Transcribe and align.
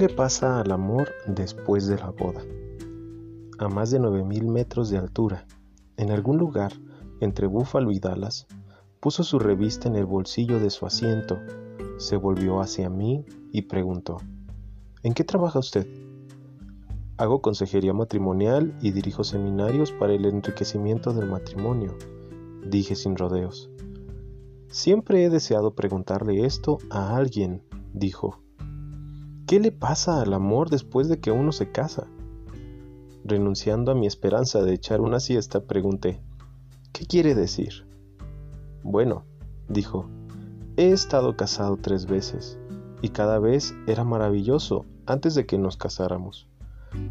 le 0.00 0.08
pasa 0.08 0.60
al 0.60 0.72
amor 0.72 1.10
después 1.26 1.86
de 1.86 1.98
la 1.98 2.08
boda? 2.08 2.40
A 3.58 3.68
más 3.68 3.90
de 3.90 4.00
9.000 4.00 4.50
metros 4.50 4.88
de 4.88 4.96
altura, 4.96 5.46
en 5.98 6.10
algún 6.10 6.38
lugar 6.38 6.72
entre 7.20 7.46
Búfalo 7.46 7.92
y 7.92 7.98
Dallas, 7.98 8.46
puso 8.98 9.24
su 9.24 9.38
revista 9.38 9.88
en 9.88 9.96
el 9.96 10.06
bolsillo 10.06 10.58
de 10.58 10.70
su 10.70 10.86
asiento, 10.86 11.38
se 11.98 12.16
volvió 12.16 12.62
hacia 12.62 12.88
mí 12.88 13.26
y 13.52 13.60
preguntó, 13.62 14.16
¿En 15.02 15.12
qué 15.12 15.22
trabaja 15.22 15.58
usted? 15.58 15.86
Hago 17.18 17.42
consejería 17.42 17.92
matrimonial 17.92 18.74
y 18.80 18.92
dirijo 18.92 19.22
seminarios 19.22 19.92
para 19.92 20.14
el 20.14 20.24
enriquecimiento 20.24 21.12
del 21.12 21.26
matrimonio, 21.28 21.94
dije 22.64 22.94
sin 22.94 23.16
rodeos. 23.16 23.68
Siempre 24.68 25.24
he 25.24 25.28
deseado 25.28 25.74
preguntarle 25.74 26.46
esto 26.46 26.78
a 26.88 27.16
alguien, 27.16 27.62
dijo. 27.92 28.40
¿Qué 29.50 29.58
le 29.58 29.72
pasa 29.72 30.22
al 30.22 30.32
amor 30.32 30.70
después 30.70 31.08
de 31.08 31.18
que 31.18 31.32
uno 31.32 31.50
se 31.50 31.72
casa? 31.72 32.06
Renunciando 33.24 33.90
a 33.90 33.96
mi 33.96 34.06
esperanza 34.06 34.62
de 34.62 34.74
echar 34.74 35.00
una 35.00 35.18
siesta, 35.18 35.64
pregunté, 35.64 36.20
¿qué 36.92 37.04
quiere 37.04 37.34
decir? 37.34 37.84
Bueno, 38.84 39.24
dijo, 39.68 40.08
he 40.76 40.90
estado 40.90 41.36
casado 41.36 41.78
tres 41.82 42.06
veces, 42.06 42.60
y 43.02 43.08
cada 43.08 43.40
vez 43.40 43.74
era 43.88 44.04
maravilloso 44.04 44.86
antes 45.04 45.34
de 45.34 45.46
que 45.46 45.58
nos 45.58 45.76
casáramos, 45.76 46.46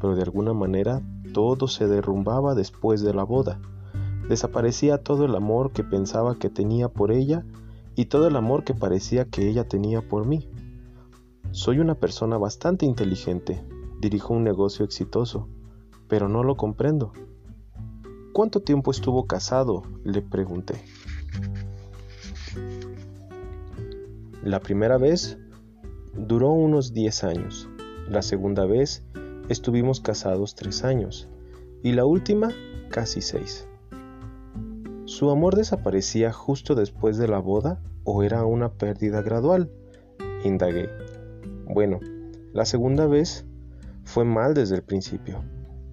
pero 0.00 0.16
de 0.16 0.22
alguna 0.22 0.54
manera 0.54 1.02
todo 1.32 1.68
se 1.68 1.86
derrumbaba 1.86 2.56
después 2.56 3.02
de 3.02 3.14
la 3.14 3.22
boda. 3.22 3.60
Desaparecía 4.28 4.98
todo 4.98 5.24
el 5.24 5.36
amor 5.36 5.70
que 5.70 5.84
pensaba 5.84 6.34
que 6.34 6.50
tenía 6.50 6.88
por 6.88 7.12
ella 7.12 7.46
y 7.94 8.06
todo 8.06 8.26
el 8.26 8.34
amor 8.34 8.64
que 8.64 8.74
parecía 8.74 9.24
que 9.24 9.48
ella 9.48 9.68
tenía 9.68 10.02
por 10.02 10.26
mí. 10.26 10.48
Soy 11.50 11.78
una 11.78 11.94
persona 11.94 12.38
bastante 12.38 12.86
inteligente, 12.86 13.64
dirijo 14.00 14.34
un 14.34 14.44
negocio 14.44 14.84
exitoso, 14.84 15.48
pero 16.08 16.28
no 16.28 16.42
lo 16.42 16.56
comprendo. 16.56 17.12
¿Cuánto 18.32 18.60
tiempo 18.60 18.90
estuvo 18.90 19.26
casado? 19.26 19.82
le 20.04 20.20
pregunté. 20.20 20.74
La 24.42 24.60
primera 24.60 24.98
vez 24.98 25.38
duró 26.14 26.50
unos 26.50 26.92
10 26.92 27.24
años, 27.24 27.68
la 28.08 28.22
segunda 28.22 28.66
vez 28.66 29.04
estuvimos 29.48 30.00
casados 30.00 30.54
3 30.54 30.84
años 30.84 31.28
y 31.82 31.92
la 31.92 32.04
última 32.04 32.50
casi 32.90 33.20
6. 33.20 33.68
¿Su 35.06 35.30
amor 35.30 35.54
desaparecía 35.54 36.32
justo 36.32 36.74
después 36.74 37.18
de 37.18 37.28
la 37.28 37.38
boda 37.38 37.80
o 38.04 38.22
era 38.22 38.44
una 38.44 38.72
pérdida 38.72 39.22
gradual? 39.22 39.70
Indagué. 40.44 41.03
Bueno, 41.74 41.98
la 42.52 42.66
segunda 42.66 43.08
vez 43.08 43.44
fue 44.04 44.24
mal 44.24 44.54
desde 44.54 44.76
el 44.76 44.84
principio. 44.84 45.42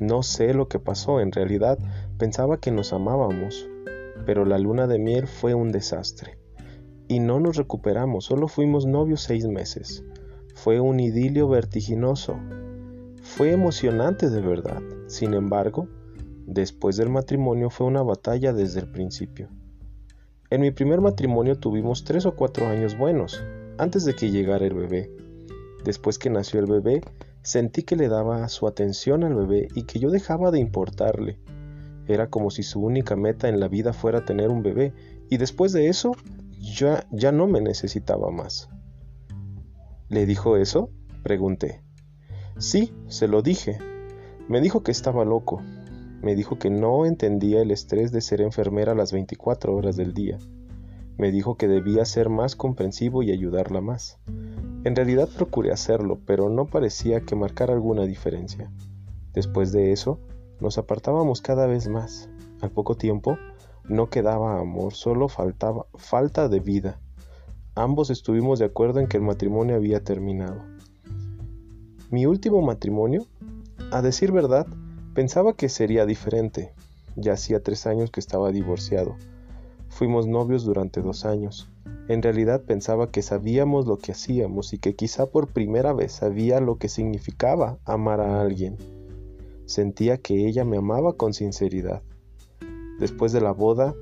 No 0.00 0.24
sé 0.24 0.52
lo 0.52 0.66
que 0.66 0.80
pasó, 0.80 1.20
en 1.20 1.30
realidad 1.30 1.78
pensaba 2.18 2.58
que 2.58 2.72
nos 2.72 2.92
amábamos, 2.92 3.70
pero 4.26 4.44
la 4.44 4.58
luna 4.58 4.88
de 4.88 4.98
miel 4.98 5.28
fue 5.28 5.54
un 5.54 5.70
desastre. 5.70 6.36
Y 7.06 7.20
no 7.20 7.38
nos 7.38 7.54
recuperamos, 7.54 8.24
solo 8.24 8.48
fuimos 8.48 8.86
novios 8.86 9.20
seis 9.20 9.46
meses. 9.46 10.02
Fue 10.56 10.80
un 10.80 10.98
idilio 10.98 11.46
vertiginoso. 11.46 12.40
Fue 13.22 13.52
emocionante 13.52 14.30
de 14.30 14.40
verdad. 14.40 14.82
Sin 15.06 15.32
embargo, 15.32 15.86
después 16.44 16.96
del 16.96 17.08
matrimonio 17.08 17.70
fue 17.70 17.86
una 17.86 18.02
batalla 18.02 18.52
desde 18.52 18.80
el 18.80 18.90
principio. 18.90 19.48
En 20.50 20.60
mi 20.60 20.72
primer 20.72 21.00
matrimonio 21.00 21.54
tuvimos 21.54 22.02
tres 22.02 22.26
o 22.26 22.34
cuatro 22.34 22.66
años 22.66 22.98
buenos, 22.98 23.40
antes 23.78 24.04
de 24.04 24.16
que 24.16 24.32
llegara 24.32 24.66
el 24.66 24.74
bebé. 24.74 25.27
Después 25.84 26.18
que 26.18 26.30
nació 26.30 26.60
el 26.60 26.66
bebé, 26.66 27.02
sentí 27.42 27.82
que 27.82 27.96
le 27.96 28.08
daba 28.08 28.48
su 28.48 28.66
atención 28.66 29.24
al 29.24 29.34
bebé 29.34 29.68
y 29.74 29.84
que 29.84 29.98
yo 29.98 30.10
dejaba 30.10 30.50
de 30.50 30.58
importarle. 30.58 31.38
Era 32.06 32.28
como 32.30 32.50
si 32.50 32.62
su 32.62 32.80
única 32.80 33.16
meta 33.16 33.48
en 33.48 33.60
la 33.60 33.68
vida 33.68 33.92
fuera 33.92 34.24
tener 34.24 34.50
un 34.50 34.62
bebé, 34.62 34.92
y 35.28 35.36
después 35.36 35.72
de 35.72 35.88
eso 35.88 36.12
ya, 36.58 37.06
ya 37.10 37.32
no 37.32 37.46
me 37.46 37.60
necesitaba 37.60 38.30
más. 38.30 38.68
¿Le 40.08 40.24
dijo 40.24 40.56
eso? 40.56 40.90
pregunté. 41.22 41.82
Sí, 42.58 42.92
se 43.08 43.28
lo 43.28 43.42
dije. 43.42 43.78
Me 44.48 44.60
dijo 44.60 44.82
que 44.82 44.90
estaba 44.90 45.24
loco. 45.24 45.62
Me 46.22 46.34
dijo 46.34 46.58
que 46.58 46.70
no 46.70 47.04
entendía 47.04 47.60
el 47.60 47.70
estrés 47.70 48.10
de 48.10 48.22
ser 48.22 48.40
enfermera 48.40 48.94
las 48.94 49.12
24 49.12 49.74
horas 49.74 49.96
del 49.96 50.14
día. 50.14 50.38
Me 51.18 51.30
dijo 51.30 51.56
que 51.56 51.68
debía 51.68 52.04
ser 52.04 52.30
más 52.30 52.56
comprensivo 52.56 53.22
y 53.22 53.30
ayudarla 53.30 53.80
más. 53.80 54.18
En 54.88 54.96
realidad 54.96 55.28
procuré 55.28 55.70
hacerlo, 55.70 56.18
pero 56.24 56.48
no 56.48 56.64
parecía 56.64 57.20
que 57.20 57.36
marcara 57.36 57.74
alguna 57.74 58.06
diferencia. 58.06 58.70
Después 59.34 59.70
de 59.70 59.92
eso, 59.92 60.18
nos 60.60 60.78
apartábamos 60.78 61.42
cada 61.42 61.66
vez 61.66 61.88
más. 61.88 62.30
Al 62.62 62.70
poco 62.70 62.96
tiempo, 62.96 63.36
no 63.84 64.08
quedaba 64.08 64.58
amor, 64.58 64.94
solo 64.94 65.28
faltaba 65.28 65.84
falta 65.94 66.48
de 66.48 66.60
vida. 66.60 66.98
Ambos 67.74 68.08
estuvimos 68.08 68.60
de 68.60 68.64
acuerdo 68.64 69.00
en 69.00 69.08
que 69.08 69.18
el 69.18 69.24
matrimonio 69.24 69.76
había 69.76 70.02
terminado. 70.02 70.62
Mi 72.10 72.24
último 72.24 72.62
matrimonio, 72.62 73.26
a 73.92 74.00
decir 74.00 74.32
verdad, 74.32 74.66
pensaba 75.12 75.52
que 75.52 75.68
sería 75.68 76.06
diferente. 76.06 76.72
Ya 77.14 77.34
hacía 77.34 77.62
tres 77.62 77.86
años 77.86 78.10
que 78.10 78.20
estaba 78.20 78.52
divorciado. 78.52 79.16
Fuimos 79.90 80.26
novios 80.26 80.64
durante 80.64 81.02
dos 81.02 81.26
años. 81.26 81.68
En 82.08 82.22
realidad 82.22 82.62
pensaba 82.62 83.10
que 83.10 83.20
sabíamos 83.20 83.86
lo 83.86 83.98
que 83.98 84.12
hacíamos 84.12 84.72
y 84.72 84.78
que 84.78 84.96
quizá 84.96 85.26
por 85.26 85.48
primera 85.48 85.92
vez 85.92 86.12
sabía 86.12 86.58
lo 86.58 86.78
que 86.78 86.88
significaba 86.88 87.78
amar 87.84 88.22
a 88.22 88.40
alguien. 88.40 88.78
Sentía 89.66 90.16
que 90.16 90.46
ella 90.46 90.64
me 90.64 90.78
amaba 90.78 91.12
con 91.12 91.34
sinceridad. 91.34 92.02
Después 92.98 93.32
de 93.32 93.42
la 93.42 93.52
boda, 93.52 93.94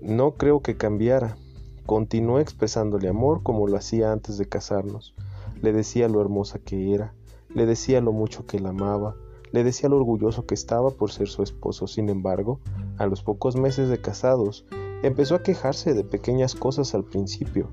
no 0.00 0.32
creo 0.32 0.60
que 0.60 0.78
cambiara. 0.78 1.36
Continué 1.84 2.40
expresándole 2.40 3.08
amor 3.08 3.42
como 3.42 3.68
lo 3.68 3.76
hacía 3.76 4.12
antes 4.12 4.38
de 4.38 4.48
casarnos. 4.48 5.14
Le 5.60 5.74
decía 5.74 6.08
lo 6.08 6.22
hermosa 6.22 6.58
que 6.58 6.94
era, 6.94 7.12
le 7.54 7.66
decía 7.66 8.00
lo 8.00 8.12
mucho 8.12 8.46
que 8.46 8.60
la 8.60 8.70
amaba, 8.70 9.14
le 9.52 9.62
decía 9.62 9.90
lo 9.90 9.96
orgulloso 9.96 10.46
que 10.46 10.54
estaba 10.54 10.90
por 10.90 11.12
ser 11.12 11.28
su 11.28 11.42
esposo. 11.42 11.86
Sin 11.86 12.08
embargo, 12.08 12.60
a 12.96 13.06
los 13.06 13.22
pocos 13.22 13.56
meses 13.56 13.90
de 13.90 14.00
casados, 14.00 14.64
Empezó 15.02 15.34
a 15.34 15.42
quejarse 15.42 15.92
de 15.92 16.04
pequeñas 16.04 16.54
cosas 16.54 16.94
al 16.94 17.04
principio, 17.04 17.70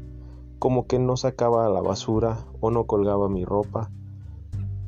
como 0.59 0.87
que 0.87 0.99
no 0.99 1.15
sacaba 1.15 1.69
la 1.69 1.81
basura 1.81 2.45
o 2.59 2.69
no 2.69 2.85
colgaba 2.85 3.29
mi 3.29 3.45
ropa. 3.45 3.89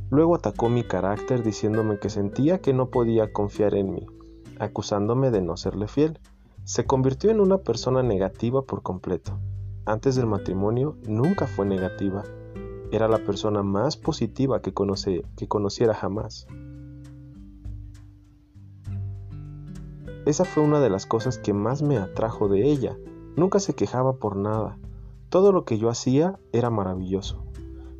Luego 0.09 0.35
atacó 0.35 0.69
mi 0.69 0.83
carácter 0.83 1.43
diciéndome 1.43 1.97
que 1.97 2.09
sentía 2.09 2.59
que 2.59 2.73
no 2.73 2.89
podía 2.89 3.31
confiar 3.31 3.73
en 3.73 3.91
mí, 3.91 4.05
acusándome 4.59 5.31
de 5.31 5.41
no 5.41 5.55
serle 5.55 5.87
fiel. 5.87 6.19
Se 6.65 6.85
convirtió 6.85 7.31
en 7.31 7.39
una 7.39 7.59
persona 7.59 8.03
negativa 8.03 8.61
por 8.63 8.83
completo. 8.83 9.39
Antes 9.85 10.15
del 10.15 10.25
matrimonio 10.25 10.97
nunca 11.07 11.47
fue 11.47 11.65
negativa. 11.65 12.23
Era 12.91 13.07
la 13.07 13.19
persona 13.19 13.63
más 13.63 13.97
positiva 13.97 14.61
que, 14.61 14.73
que 15.37 15.47
conociera 15.47 15.93
jamás. 15.93 16.47
Esa 20.25 20.43
fue 20.43 20.63
una 20.63 20.79
de 20.79 20.89
las 20.89 21.05
cosas 21.05 21.37
que 21.37 21.53
más 21.53 21.83
me 21.83 21.97
atrajo 21.97 22.47
de 22.47 22.63
ella. 22.63 22.97
Nunca 23.35 23.59
se 23.59 23.75
quejaba 23.75 24.17
por 24.17 24.35
nada. 24.35 24.79
Todo 25.29 25.51
lo 25.51 25.65
que 25.65 25.77
yo 25.77 25.89
hacía 25.89 26.39
era 26.51 26.71
maravilloso. 26.71 27.45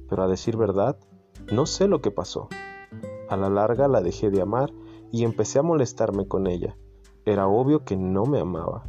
Pero 0.09 0.24
a 0.24 0.28
decir 0.28 0.58
verdad, 0.58 0.97
no 1.52 1.68
sé 1.68 1.88
lo 1.88 2.02
que 2.02 2.09
pasó. 2.09 2.50
A 3.30 3.38
la 3.38 3.50
larga 3.50 3.88
la 3.88 4.02
dejé 4.02 4.31
de 4.31 4.41
amar 4.41 4.74
y 5.12 5.24
empecé 5.24 5.59
a 5.59 5.64
molestarme 5.64 6.28
con 6.28 6.47
ella. 6.47 6.75
Era 7.26 7.47
obvio 7.47 7.85
que 7.85 7.96
no 7.96 8.26
me 8.26 8.40
amaba. 8.40 8.84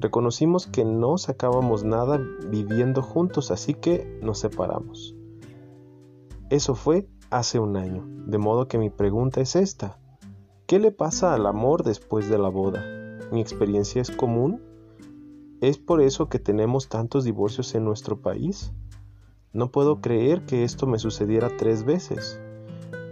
Reconocimos 0.00 0.66
que 0.66 0.84
no 0.84 1.18
sacábamos 1.18 1.84
nada 1.84 2.20
viviendo 2.48 3.02
juntos, 3.02 3.52
así 3.52 3.74
que 3.74 4.18
nos 4.20 4.40
separamos. 4.40 5.14
Eso 6.50 6.74
fue 6.74 7.08
hace 7.30 7.60
un 7.60 7.76
año, 7.76 8.04
de 8.26 8.38
modo 8.38 8.66
que 8.66 8.78
mi 8.78 8.90
pregunta 8.90 9.40
es 9.40 9.54
esta. 9.54 10.01
¿Qué 10.66 10.78
le 10.78 10.92
pasa 10.92 11.34
al 11.34 11.46
amor 11.46 11.82
después 11.82 12.30
de 12.30 12.38
la 12.38 12.48
boda? 12.48 12.82
¿Mi 13.30 13.40
experiencia 13.40 14.00
es 14.00 14.10
común? 14.10 14.62
¿Es 15.60 15.76
por 15.76 16.00
eso 16.00 16.28
que 16.28 16.38
tenemos 16.38 16.88
tantos 16.88 17.24
divorcios 17.24 17.74
en 17.74 17.84
nuestro 17.84 18.20
país? 18.20 18.72
No 19.52 19.70
puedo 19.70 20.00
creer 20.00 20.46
que 20.46 20.64
esto 20.64 20.86
me 20.86 20.98
sucediera 20.98 21.50
tres 21.58 21.84
veces. 21.84 22.40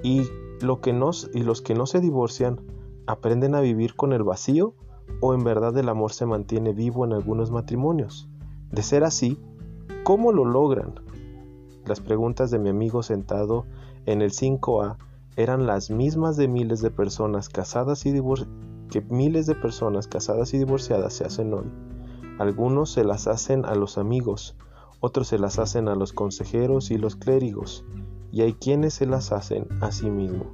¿Y, 0.03 0.23
lo 0.61 0.81
que 0.81 0.99
y 1.35 1.43
los 1.43 1.61
que 1.61 1.75
no 1.75 1.87
se 1.87 2.01
divorcian 2.01 2.61
aprenden 3.07 3.55
a 3.55 3.61
vivir 3.61 3.95
con 3.95 4.13
el 4.13 4.23
vacío 4.23 4.75
o 5.21 5.35
en 5.35 5.45
verdad 5.45 5.77
el 5.77 5.89
amor 5.89 6.13
se 6.13 6.27
mantiene 6.27 6.73
vivo 6.73 7.05
en 7.05 7.13
algunos 7.13 7.51
matrimonios? 7.51 8.29
De 8.71 8.83
ser 8.83 9.05
así, 9.05 9.39
¿cómo 10.05 10.33
lo 10.33 10.45
logran? 10.45 10.95
Las 11.85 12.01
preguntas 12.01 12.51
de 12.51 12.59
mi 12.59 12.71
amigo 12.71 13.03
sentado 13.03 13.67
en 14.07 14.23
el 14.23 14.31
5A 14.31 14.97
eran 15.43 15.67
las 15.67 15.91
mismas 15.91 16.37
de 16.37 16.49
miles 16.49 16.81
de 16.81 16.91
personas 16.91 17.49
casadas 17.49 18.07
y 18.07 18.13
que 18.91 19.01
miles 19.03 19.47
de 19.47 19.55
personas 19.55 20.09
casadas 20.09 20.53
y 20.53 20.59
divorciadas 20.59 21.15
se 21.15 21.25
hacen 21.25 21.55
hoy. 21.55 21.71
Algunos 22.39 22.91
se 22.91 23.05
las 23.05 23.27
hacen 23.27 23.65
a 23.65 23.75
los 23.75 23.99
amigos, 23.99 24.57
otros 25.01 25.29
se 25.29 25.39
las 25.39 25.59
hacen 25.59 25.89
a 25.89 25.95
los 25.95 26.13
consejeros 26.13 26.91
y 26.91 26.99
los 26.99 27.17
clérigos, 27.17 27.85
y 28.33 28.43
hay 28.43 28.55
quienes 28.55 28.95
se 28.95 29.07
las 29.07 29.33
hacen 29.33 29.67
a 29.81 29.93
sí 29.93 30.11
mismo. 30.11 30.47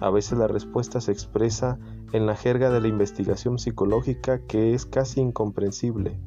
A 0.00 0.10
veces 0.10 0.38
la 0.38 0.46
respuesta 0.46 1.00
se 1.00 1.12
expresa 1.12 1.78
en 2.12 2.26
la 2.26 2.36
jerga 2.36 2.70
de 2.70 2.80
la 2.80 2.88
investigación 2.88 3.58
psicológica 3.58 4.40
que 4.46 4.74
es 4.74 4.86
casi 4.86 5.20
incomprensible. 5.20 6.18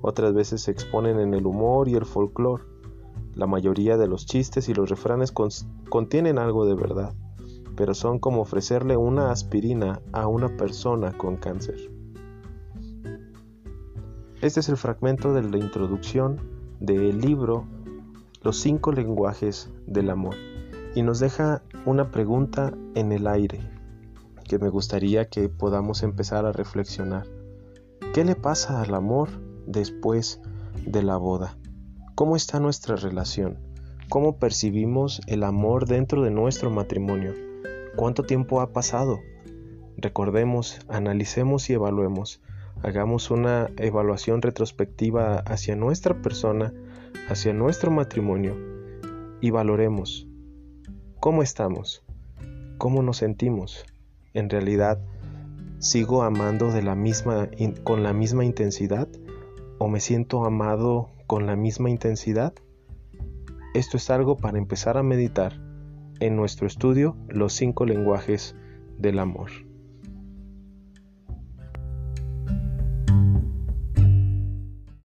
Otras 0.00 0.32
veces 0.32 0.62
se 0.62 0.70
exponen 0.70 1.18
en 1.18 1.34
el 1.34 1.46
humor 1.46 1.88
y 1.88 1.94
el 1.94 2.04
folclore. 2.04 2.62
La 3.34 3.46
mayoría 3.46 3.96
de 3.96 4.06
los 4.06 4.26
chistes 4.26 4.68
y 4.68 4.74
los 4.74 4.88
refranes 4.88 5.32
contienen 5.88 6.38
algo 6.38 6.64
de 6.64 6.74
verdad, 6.74 7.14
pero 7.76 7.94
son 7.94 8.18
como 8.18 8.40
ofrecerle 8.40 8.96
una 8.96 9.30
aspirina 9.30 10.00
a 10.12 10.26
una 10.26 10.56
persona 10.56 11.16
con 11.16 11.36
cáncer. 11.36 11.90
Este 14.40 14.60
es 14.60 14.68
el 14.68 14.76
fragmento 14.76 15.32
de 15.32 15.42
la 15.42 15.58
introducción 15.58 16.40
del 16.80 17.20
libro 17.20 17.64
Los 18.42 18.58
cinco 18.58 18.92
lenguajes 18.92 19.70
del 19.86 20.10
amor 20.10 20.34
y 20.94 21.02
nos 21.02 21.20
deja 21.20 21.62
una 21.84 22.10
pregunta 22.10 22.72
en 22.94 23.12
el 23.12 23.26
aire 23.26 23.60
que 24.46 24.58
me 24.58 24.68
gustaría 24.68 25.28
que 25.28 25.48
podamos 25.48 26.02
empezar 26.02 26.46
a 26.46 26.52
reflexionar. 26.52 27.26
¿Qué 28.14 28.24
le 28.24 28.36
pasa 28.36 28.80
al 28.80 28.94
amor 28.94 29.28
después 29.66 30.40
de 30.86 31.02
la 31.02 31.16
boda? 31.16 31.58
¿Cómo 32.14 32.36
está 32.36 32.60
nuestra 32.60 32.96
relación? 32.96 33.58
¿Cómo 34.08 34.38
percibimos 34.38 35.20
el 35.26 35.42
amor 35.42 35.86
dentro 35.86 36.22
de 36.22 36.30
nuestro 36.30 36.70
matrimonio? 36.70 37.45
¿Cuánto 37.96 38.24
tiempo 38.24 38.60
ha 38.60 38.74
pasado? 38.74 39.22
Recordemos, 39.96 40.80
analicemos 40.86 41.70
y 41.70 41.72
evaluemos. 41.72 42.42
Hagamos 42.82 43.30
una 43.30 43.70
evaluación 43.78 44.42
retrospectiva 44.42 45.38
hacia 45.38 45.76
nuestra 45.76 46.20
persona, 46.20 46.74
hacia 47.30 47.54
nuestro 47.54 47.90
matrimonio 47.90 48.54
y 49.40 49.48
valoremos 49.48 50.28
cómo 51.20 51.42
estamos, 51.42 52.04
cómo 52.76 53.02
nos 53.02 53.16
sentimos. 53.16 53.86
En 54.34 54.50
realidad, 54.50 55.00
¿sigo 55.78 56.22
amando 56.22 56.70
de 56.70 56.82
la 56.82 56.94
misma, 56.94 57.48
con 57.82 58.02
la 58.02 58.12
misma 58.12 58.44
intensidad 58.44 59.08
o 59.78 59.88
me 59.88 60.00
siento 60.00 60.44
amado 60.44 61.08
con 61.26 61.46
la 61.46 61.56
misma 61.56 61.88
intensidad? 61.88 62.52
Esto 63.72 63.96
es 63.96 64.10
algo 64.10 64.36
para 64.36 64.58
empezar 64.58 64.98
a 64.98 65.02
meditar 65.02 65.65
en 66.20 66.36
nuestro 66.36 66.66
estudio 66.66 67.16
Los 67.28 67.52
cinco 67.52 67.86
lenguajes 67.86 68.54
del 68.98 69.18
amor. 69.18 69.65